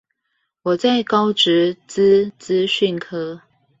[0.63, 3.41] 我在高職資資訊科